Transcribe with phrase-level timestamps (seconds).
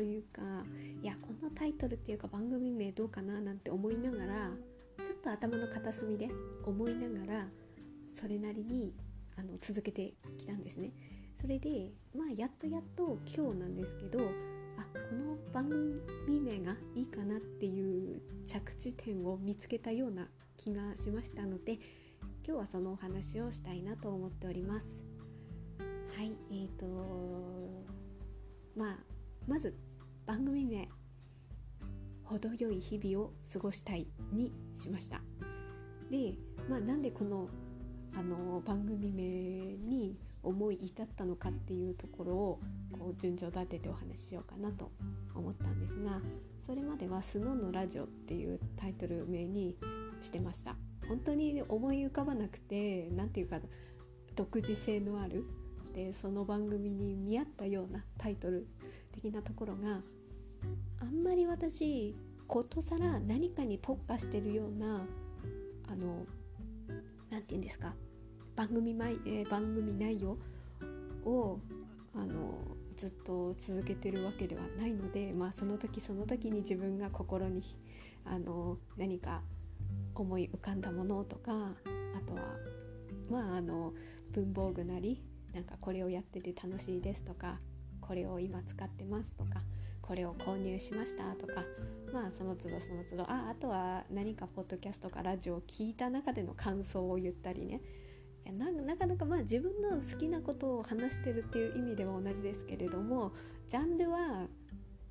[0.00, 0.40] というか
[1.02, 4.50] いやこのタイトルっていうか番組名どうかななんて思いながら
[5.04, 6.30] ちょっと頭の片隅で
[6.64, 7.48] 思いながら
[8.14, 8.94] それなりに
[9.36, 10.92] あの続けてきたんですね。
[11.38, 21.82] それでまあやっとやっと今日なんですけどあこの番組名がいいかなっていう着地点を見つけたような気がしましたので今
[22.46, 24.86] 日はそのお話をしたいなと思っております。
[26.16, 26.86] はいえーと
[28.74, 28.98] まあ
[29.46, 29.74] まず
[30.30, 30.88] 番組名
[32.22, 35.20] 「程よい日々を過ごしたい」にしました。
[36.08, 37.48] で、まあ、なんでこの
[38.14, 39.24] あの番組名
[39.78, 42.60] に思い至ったのかっていうところを
[42.92, 44.92] こう順序立ててお話ししようかなと
[45.34, 46.22] 思ったんですが
[46.64, 49.76] それまでは「スノーのラジオ」っていうタイトル名に
[50.20, 50.76] してました
[51.08, 53.60] 本当に思い浮かばなくて何ていうか
[54.36, 55.44] 独自性のある
[55.92, 58.68] でその番組に見合ったようなタイトル
[59.10, 60.02] 的なところが
[61.00, 62.14] あんまり私
[62.46, 65.06] ことさら何かに特化してるような
[65.88, 66.26] あの
[67.30, 67.94] 何て言うんですか？
[68.56, 70.36] 番組前、えー、番組内容
[71.24, 71.60] を
[72.14, 72.58] あの
[72.96, 77.62] ずっと続けてるわけではないので、まあ、その時その時に自分が心に
[78.24, 79.42] あの何か
[80.14, 82.42] 思い浮かんだものとかあとは
[83.30, 83.94] まああの
[84.32, 85.22] 文房具なり
[85.54, 87.58] なんかこれをやってて楽しいですとか
[88.00, 89.62] これを今使ってますとか
[90.10, 91.62] これを購入しましたとか
[92.12, 97.80] まあその都度その都度ああとは何かポッドキャストかラジオを聞いた中での感想を言ったりね
[98.44, 103.30] いやなかなかまあ自分の好きなことを話してるっていう意味では同じですけれども
[103.68, 104.48] ジャンルは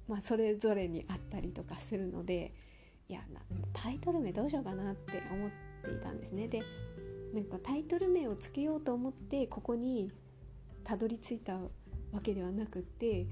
[0.09, 2.53] まあそれぞれにあったりとかするので
[3.07, 3.21] いや
[3.71, 5.49] タイトル名どうしようかなって思っ
[5.81, 6.49] ていたんですね。
[6.49, 6.61] で
[7.33, 10.11] なんかタイトル名をつけようと思ってここに
[10.83, 11.69] たどり着いたわ
[12.21, 13.27] けではなくって、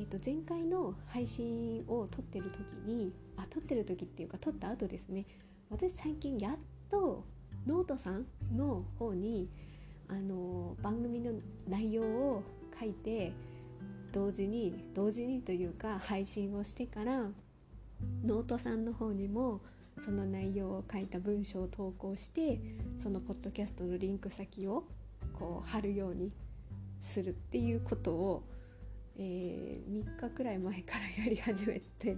[0.00, 5.26] えっと、前回の配信を撮ってる時にあ撮ってる時っていうか撮った後ですね。
[5.68, 6.56] 私最近やっ
[6.90, 7.22] と
[7.66, 8.24] ノートさん
[8.56, 9.50] の方に
[10.08, 11.32] あの番組の
[11.68, 12.42] 内容を
[12.80, 13.34] 書いて
[14.10, 17.26] 同時に同時にというか配信をしてから
[18.24, 19.60] ノートさんの方にも
[20.02, 22.58] その内容を書いた文章を投稿して
[23.02, 24.84] そのポッドキャストのリンク先を
[25.38, 26.32] こう貼るように
[27.02, 28.42] するっていうことを、
[29.22, 32.16] えー、3日くらい前からやり始めて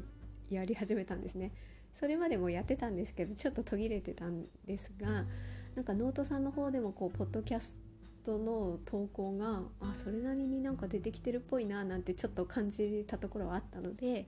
[0.49, 1.53] やり始めたんですね。
[1.99, 5.27] それまでもやってたんですけどちょっと途切れてたんですが
[5.75, 7.77] なんかノートさんの方でもこうポッドキャス
[8.25, 14.27] トの投稿があそれなりになんか出てきてるっぽいななんてちょっと感じたところはあったので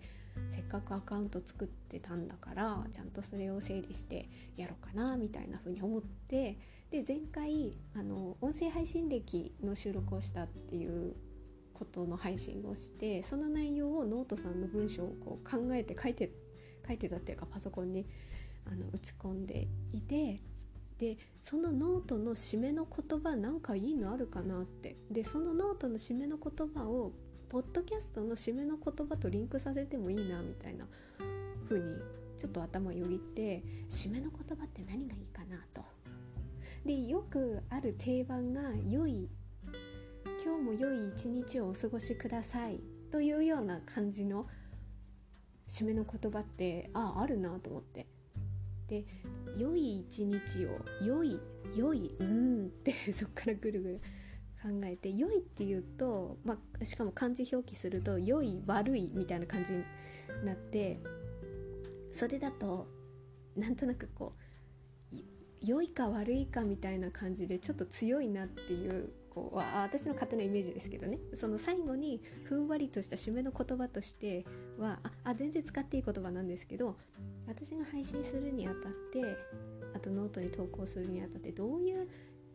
[0.51, 6.59] せっかくアカウント作ってたんだからちゃんとそれを整理してやろうかなみたいな風に思って
[6.91, 11.15] で前回あの音声配信歴の収録をしたっていう
[11.75, 16.31] ことの配信をしてその内容をノートさんの文章をこう考えて書いて
[16.87, 18.07] 書いてたっていうかパソコンに
[18.67, 20.41] あの打ち込んでいて
[20.99, 27.13] でそのノートの締めの言葉なんかいいのあるかなってでそのノートの締めの言葉を
[27.49, 30.87] ポッドキャストの締めの言葉とリンクさせてもいいなみたいな
[31.69, 31.97] 風に
[32.39, 35.83] ちょっと頭よぎって締めの言葉って何がいいかなと。
[36.85, 39.29] でよくある定番が「良い
[40.45, 42.79] 今日も良い一日をお過ごしください」
[43.11, 44.47] というような感じの
[45.67, 48.07] 締めの言葉ってあああるなと思って。
[48.87, 49.07] で
[49.57, 51.41] 良い一日を良い
[51.75, 54.01] 良いうんってそっからぐるぐる
[54.63, 59.85] 考えて良いっていうと、まあ、しかも漢字表記すると良い悪いみたいな感じに
[60.45, 61.01] なって
[62.13, 62.87] それだと
[63.57, 64.35] なんとなくこ
[65.13, 65.17] う
[65.63, 71.19] 良いか悪いかみたいな感じでちょっと強いなっていうこう私の勝手なイメージですけどね。
[71.35, 74.45] その最後にふんわりとした締めの言葉として
[74.79, 76.97] はあ全然使っていい言葉なんですけど
[77.47, 79.37] 私が配信するにあたって
[79.95, 82.09] あとノートに投稿するにあたってどういう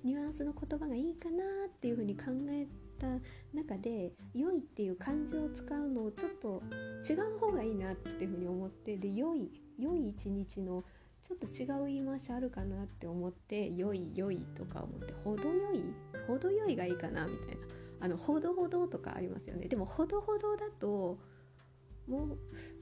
[0.04, 2.68] ニュアンスの言葉がいいかなっていうふうに考え
[2.98, 3.08] た
[3.54, 6.64] 中で「良い」っていう漢字を使うのをちょっと
[7.10, 10.84] 違う方がいいなっていうふうに思ってで「良い」「良い一日の
[11.24, 15.84] 「ちょっと違う言い回しあるかなって思って「良い良い」とか思って「程よい」
[16.30, 17.62] 「程よい」がいいかなみたいな。
[18.02, 19.68] あの「ほどほど」とかありますよね。
[19.68, 21.20] でも「ほどほど」だと
[22.08, 22.28] もう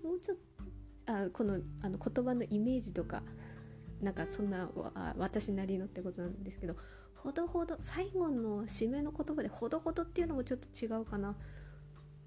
[0.08, 3.24] もうちょっとあこのあの言葉のイメージとか
[4.02, 4.70] なんかそんな
[5.18, 6.76] 私なりのってことなんですけど
[7.16, 11.36] ほどほど最後の締めの言葉でほどほどっていうのもちょっと違うかな。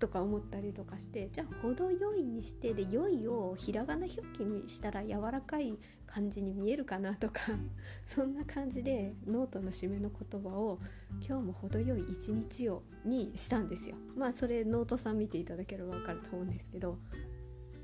[0.01, 5.75] とか思ったりとかしてじゃあ程よいにしてで良いをひらがな表記にしたら柔らかい
[6.07, 7.43] 感じに見えるかなとか
[8.09, 10.79] そんな感じでノートの締めの言葉を
[11.25, 13.97] 「今日も程よい一日を」にしたんですよ。
[14.17, 16.99] まあそれノートさん見ていただければ分かると思うんですけど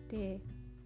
[0.09, 0.41] で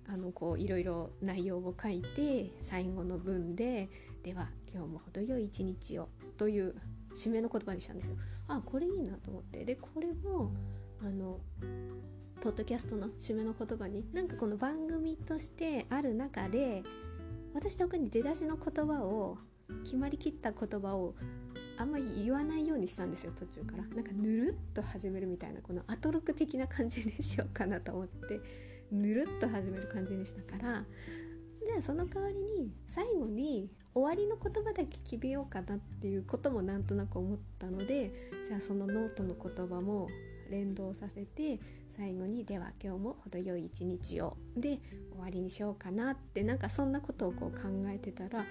[0.06, 3.88] あのこういろいろ内容を書いて最後の文で
[4.24, 6.74] 「では今日も程よい一日を」という
[7.14, 8.16] 締めの言葉にしたんですよ。
[8.48, 10.52] あこれいいなと思ってでこれも
[11.02, 11.40] あの
[12.42, 16.82] ポッドキャストの締めの言葉になんかこの番組としてある中で
[17.54, 19.38] 私特に出だしの言葉を
[19.84, 21.14] 決まりきった言葉を
[21.78, 23.84] あんまり言わないようにしたんですよ途中から。
[23.84, 28.40] なんかぬるっと始めるみたいなこのアトロク的な感じにしようかなと思って
[28.92, 30.84] ぬるっと始める感じにしたから
[31.66, 38.12] じゃあその代わりに最後に終わりの言葉だけ決めようかなっていうこともなんとなく思ったので
[38.46, 40.08] じゃあそのノートの言葉も
[40.50, 41.58] 連動させて
[41.90, 44.80] 最後に「では今日も程よい一日を」で
[45.12, 48.44] 終わりにしようかなってなんかそんなことをこう考えてたら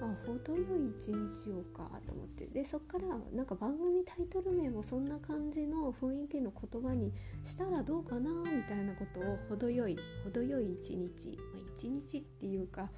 [0.00, 7.12] あ程よい一日をかと思ってでそっからなんか番組タイトル名もそんな感じの雰囲気の言葉に
[7.44, 12.90] したらどうかなみたいなことを程よい程よい一日、まあ、一日っていうか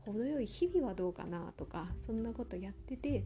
[0.00, 3.24] 程よい日々はどうかなとかそんなことやってて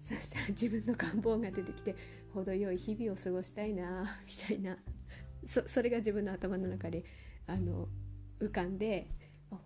[0.00, 1.94] そしたら自分の願望が出てきて
[2.34, 4.76] 程よい日々を過ごしたいな みたいな
[5.46, 7.04] それが自分の頭の中で
[7.46, 7.88] あの
[8.40, 9.08] 浮かんで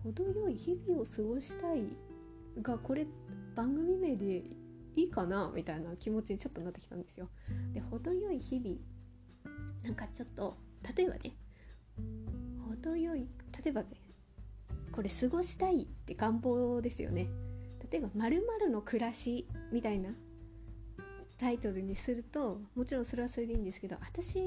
[0.04, 1.84] 程よい日々を過ごしたい
[2.60, 3.06] がこれ
[3.54, 4.42] 番組名で
[4.96, 7.28] いいかなみたいな気持ちにちょっとなってきたんですよ。
[7.72, 8.76] で程よい日々
[9.84, 10.56] なんかちょっと
[10.96, 11.36] 例えばね
[12.68, 13.28] 程よい
[13.64, 13.88] 例えばね
[14.92, 17.28] これ過ごしたいって願望ですよね。
[17.90, 20.10] 例えば「まるの暮らし」みたいな
[21.38, 24.42] タイトルにするともちろんそれはそれでいいんですけど私が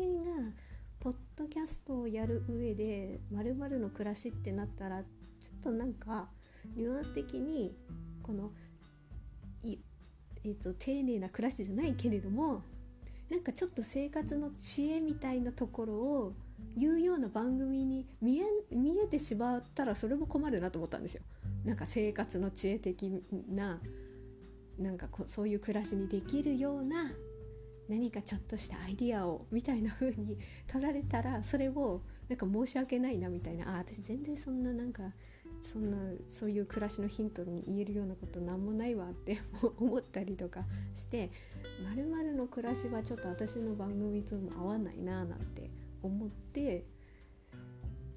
[1.00, 6.30] ポッドキャストをやる上で「まるの暮らし」ってなったらちょっとなんか
[6.76, 7.76] ニュアンス的に
[8.22, 8.52] この
[9.64, 9.78] い、
[10.44, 12.64] えーと、丁寧な暮らしじゃないけれども
[13.30, 16.34] なんかちょっと生活の知恵みたいなところを
[16.78, 21.24] 言うような番組に見え見えてしまったらそれも困るなと思ったんですよ。
[21.64, 23.80] なんか生活の知恵的な
[24.82, 27.12] なんかこそういう暮らしにできるような
[27.88, 30.38] 何かちょっとしたアイディアをみたいな風に
[30.68, 35.04] 取られたらそれをなんか申し訳ないなみたいなあ私全然そんななんか
[35.62, 35.98] そんな
[36.30, 39.42] そういう暮らしのヒントに言えるようなことなんもないわって
[39.78, 41.30] 思ったりとかして
[41.84, 41.94] ま
[42.24, 45.70] るの暮らしはちょっと私の番組とも合わないななんて
[46.02, 46.86] 思って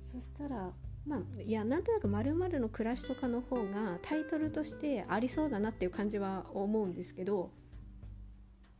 [0.04, 0.72] そしたら
[1.06, 7.50] まあいやなんとなく「まるの暮らし」とかの方がタイトルとしてありそうだなっていう感じは思うんですけど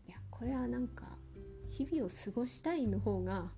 [0.09, 1.19] いやこれはなんか
[1.69, 3.51] 「日々を過ごしたい」の方が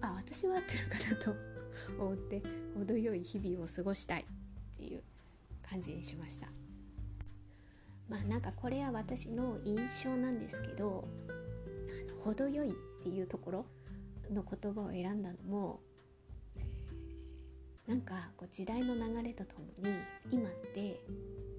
[0.00, 1.34] あ私は合ってるかなと
[1.98, 2.42] 思って
[2.76, 4.24] 程よい日々を過ごしたいっ
[4.76, 5.02] ていう
[5.62, 6.48] 感じにしました。
[8.08, 11.06] まあなんかこれは私の印象なんですけど
[12.24, 12.72] 程よいっ
[13.02, 13.66] ていうところ
[14.30, 15.80] の言葉を選んだのも
[17.88, 19.94] なんかこう時代の流れとともに
[20.30, 21.00] 今って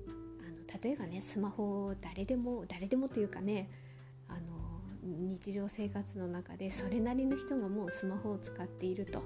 [0.08, 3.70] あの例えばねスマホを誰でも誰でもというかね
[4.28, 4.40] あの
[5.04, 9.24] 日常生活の中でそれなりの人がもうスマホを使っていると。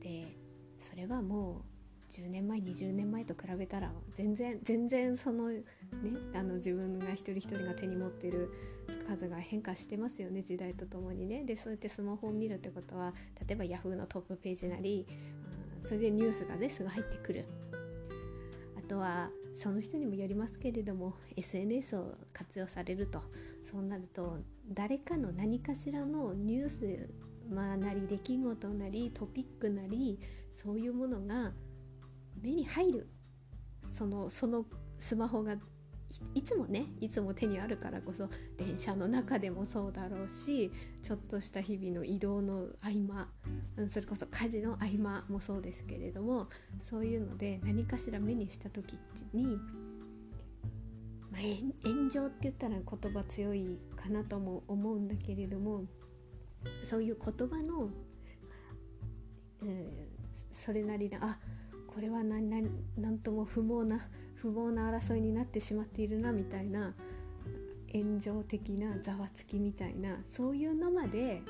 [0.00, 0.36] で
[0.80, 1.72] それはもう
[2.12, 5.62] 10年前20年前と比べたら全然全然そのね
[6.34, 8.52] あの自分が一人一人が手に持ってる
[9.08, 13.14] 数が変化してますよね時代とともにねでそうやってスマホを見るってことは
[13.46, 17.44] 例えば Yahoo のトップページなり、うん、それでニュースがねすぐ入ってくる。
[18.76, 23.22] あとはその人にもよりますけれども SNS を活用されると。
[23.70, 27.08] そうなると誰かの何かしらのニュース、
[27.48, 30.18] まあ、なり出来事なりトピックなり
[30.54, 31.52] そういうものが
[32.40, 33.08] 目に入る。
[33.90, 34.64] そのその
[34.98, 35.56] スマホが
[36.34, 40.70] いつもねいつも手にあるからこそ電車の中でもそうだろうし
[41.02, 43.28] ちょっとした日々の移動の合間
[43.88, 46.48] それこそ家事の合間もそうですけれども
[46.88, 48.98] そういうので何かしら目にした時
[49.32, 49.56] に、
[51.30, 55.84] まあ、炎上って言ったら言葉強いかなとも思うんだけれども
[56.84, 57.88] そういう言葉の、
[59.62, 59.90] うん、
[60.52, 61.38] それなりなあ
[61.92, 62.48] これは何
[62.96, 64.08] 何とも不毛な
[64.42, 66.94] 不毛な争いになってしまっているなみたいな
[67.92, 71.42] 炎上的なざわつきみたいなそういうのまで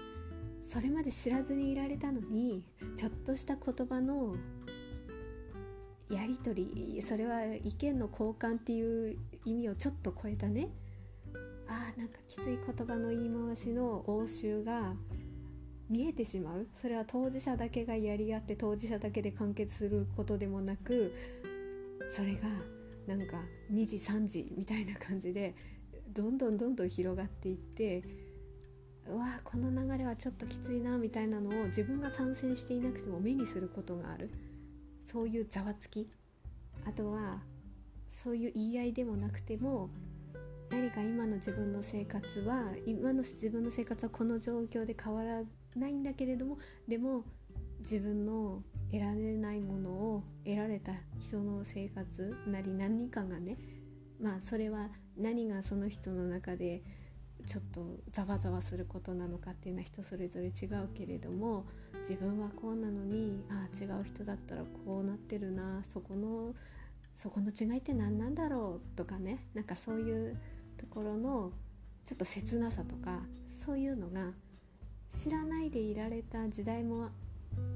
[0.70, 2.62] それまで知らずにいられたのに
[2.96, 4.36] ちょっとした言葉の
[6.10, 10.68] やり取りそれは意見の交換っていう意味をちょっと超えたね。
[11.68, 14.94] あーなんかきつい言葉の言い回しの応酬が
[15.88, 16.66] 見えてしまう。
[16.74, 21.14] それは当事者だけがやり合って当事者だけで完結することでもなく
[22.14, 22.40] それが
[23.06, 23.36] なんか
[23.72, 25.54] 2時3時みたいな感じで
[26.08, 28.02] どんどんどんどん広がっていって
[29.08, 34.30] うわこの流れはちょっときついなみたいなのを自分が参戦していなくても目にすることがある。
[35.04, 36.10] そういうざわつき。
[36.84, 37.42] あとは
[38.10, 39.90] そういう言い合いでもなくても
[40.70, 45.42] 何か今の自分の生活は今の自分の生活はこの状況で変わら
[45.76, 47.24] ないんだけれどもでも
[47.82, 53.56] 自分の得られないものを得られた人の生活なり何かがね
[54.20, 56.82] まあそれは何がその人の中で
[57.46, 61.64] ちょっとざわざわすることなのかっていうのは人それぞれ違うけれども
[62.00, 66.54] 自分はこうなのにああ違う人だったらこうなってるなそこの
[67.16, 70.36] そこの違いって何なんだろうとかねなんかそういう
[70.78, 71.52] ところの
[72.06, 73.20] ちょっと切なさとか
[73.64, 74.32] そういうのが
[75.08, 77.10] 知らないでいられた時代も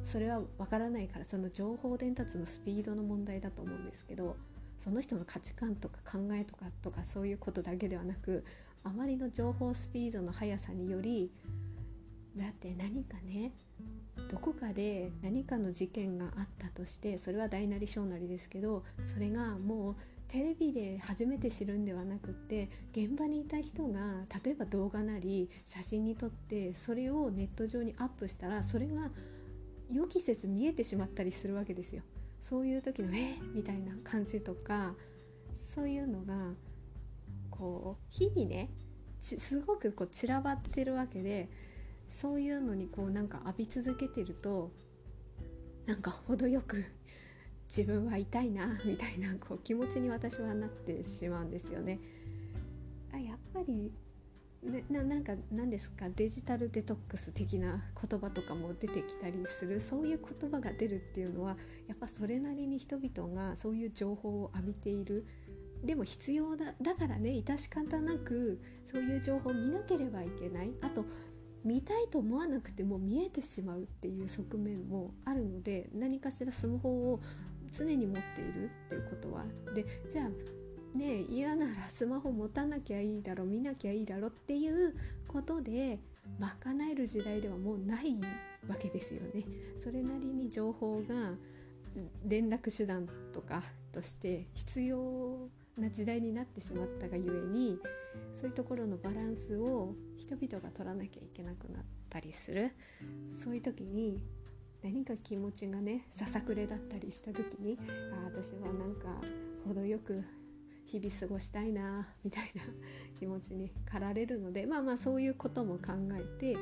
[0.05, 4.37] それはわからないからその情報伝達のスピードの問題だと思うんですけど
[4.83, 8.45] その人の価値観とか考えとかとかそういうことだけではなく
[8.85, 11.33] あまりの情報スピードの速さにより
[12.37, 13.53] だって何かね
[14.31, 19.97] どこかで何かの事件があったとしてそれは大なり小なりですけどそれがもう
[20.29, 24.01] テレビで初めて知るんではなくって現場にいた人が
[24.45, 29.11] 例えば動画なり写真に撮ってそれをネット上にアップしたらそれが
[29.91, 32.03] 予期せず見えてしまったりするわけですよ。
[32.43, 34.95] そういう時の「えー、みたいな感じとか
[35.75, 36.55] そういうのが
[37.51, 38.71] こう日々ね
[39.19, 41.49] すごくこう散らばってるわけで
[42.09, 44.71] そういうのにこうなんか浴び続けてると
[45.87, 46.85] なんか程よく
[47.69, 51.99] 自分は痛いなみたいなこう気持ちに私はなってしまうんですよね。
[53.13, 53.93] あやっぱり
[54.91, 56.09] ななんか何ですか？
[56.09, 59.81] デジタルデトックス的な言葉とかも出てきたりする。
[59.81, 65.27] そういう言葉が出るっていうのはやっぱそれなりに人々がそういう情報を浴びている。
[65.85, 68.61] でも必要だだからね致し方なく
[68.91, 70.73] そういう情報を見なければいけない。
[70.81, 71.05] あと
[71.65, 77.21] 見たいと思わなくても見えてしまうっていう側面もあるので何かしらスマホを
[77.77, 79.45] 常に持っているっていうことは。
[79.75, 80.31] でじゃあ
[80.97, 84.95] ね嫌ならスマホ持たなきゃいいだろ見なきゃいいだろっていう
[85.29, 86.01] ことで
[86.41, 88.17] 賄える時代ではもうない
[88.69, 89.45] わけですよね。
[89.83, 91.35] それなりに情報が
[92.25, 93.63] 連絡手段とか
[93.93, 95.49] として必要
[95.79, 97.79] な時代になってしまったがゆえに
[98.33, 102.73] そういうところのバランスを人々が取らなきゃいけなくなったりする
[103.43, 104.21] そういう時に
[104.83, 107.79] 何か気持ちがねささくれだったりした時に
[108.13, 109.09] あ私はなんか
[109.67, 110.23] 程よく
[110.87, 112.63] 日々過ごしたいなみたいな
[113.19, 116.57] 気持ちに駆られるのでまあまあそういうことも考えて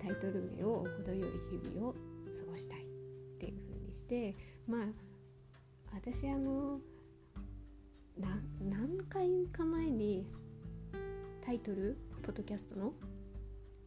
[0.00, 1.98] タイトル名を「程よい日々を過
[2.50, 2.86] ごしたい」っ
[3.38, 4.86] ていう風にしてまあ
[5.92, 6.80] 私あの
[8.60, 10.26] 何回か前に
[11.44, 12.92] タイトルポッドキャストの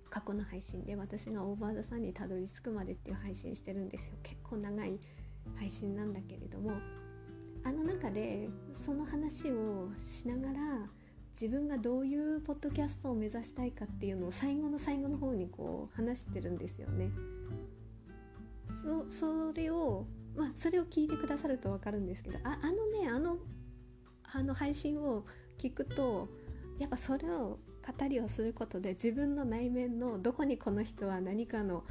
[0.10, 4.14] 過去の配信で私がオーバーザさんにたどり着くまでっていう配信してるんですよ。
[4.24, 5.00] 結構長い
[5.56, 6.72] 配信なんだけれども
[7.68, 10.90] あの中でその話をしながら
[11.34, 17.12] 自分がどういうポッドキャストを目指したいかっていうのを最後の最後の方にこう話してるんですよね。
[18.82, 23.38] そそれをまあそれを聞いてくださると分かるんですけどああのねあの
[24.24, 25.26] あの配信を
[25.58, 26.30] 聞くと
[26.80, 27.60] やっぱそれを
[28.00, 31.84] 語りをすることで自分の内面のどこにこの人は何かの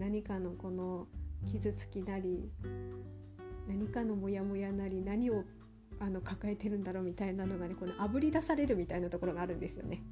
[0.00, 1.06] 何かのこの
[1.46, 2.50] 傷つきなり
[3.68, 5.44] 何かのモヤモヤなり何を
[6.00, 10.02] あの抱えてるんだろうみたいなのがねこのあぶり出されるみたいなところがあるんですよね。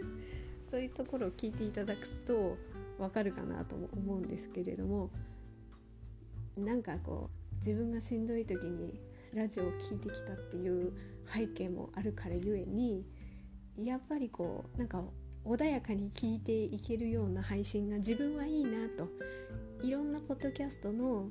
[0.70, 2.56] そういうところを聞いていただくと
[2.98, 5.10] わかるかなと思うんですけれども
[6.56, 9.00] なんかこう自分がしんどい時に
[9.34, 10.92] ラジオを聴いてきたっていう
[11.26, 13.06] 背景もあるからゆえに
[13.76, 15.02] やっぱりこうなんか
[15.44, 19.08] 穏やかに聞いていけるような配信が自分はいいなと
[19.82, 21.30] いろんなポッドキャストの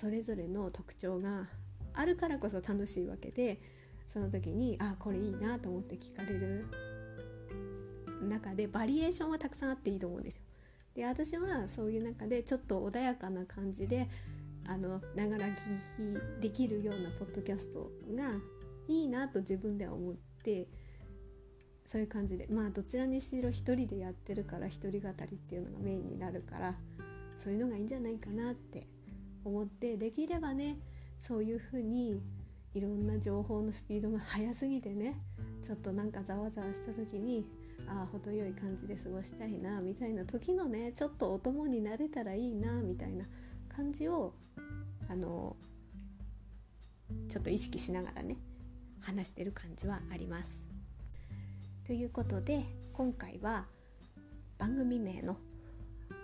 [0.00, 1.46] それぞれの特徴が
[1.92, 3.60] あるからこそ楽しいわけで
[4.10, 6.66] その時にあこれいいなと思って聞かれる
[8.22, 10.42] 中でバリエーションはたくさんあっていいと思うんですよ。
[10.94, 14.08] で私はそういう中でちょっと穏やかな感じで
[14.66, 15.54] あのながら聞
[16.38, 18.32] きできるようなポッドキャストが
[18.88, 20.66] いいなと自分では思って
[21.84, 26.74] そういう感じでまあどちらにしろ一人でやってるから一人語りっていうのがメインになるから
[27.42, 28.86] そういうのがいいんじゃないかなって
[29.44, 30.78] 思ってできればね
[31.18, 32.22] そういうふうに
[32.74, 35.16] いろんな情報のスピードが速すぎてね
[35.62, 37.46] ちょっとなんかざわざわした時に
[37.86, 43.24] ああ程よい感じで過ごしたいなみたいな時のねちょっとお供になれたらいいなみたいな
[43.74, 44.34] 感じを
[45.08, 45.56] あの
[47.28, 48.36] ちょっと意識しながらね
[49.00, 50.50] 話してる感じはあります。
[51.86, 53.66] ということで今回は
[54.58, 55.36] 番組名の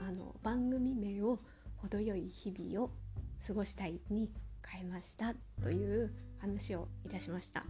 [0.06, 1.40] あの番組名を
[1.78, 2.90] 程よい日々を
[3.46, 4.30] 過ごしたいに
[4.66, 7.64] 変えましたという話をいたしました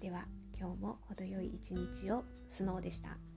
[0.00, 0.26] では
[0.58, 3.33] 今日も程よい一日をスノーでした。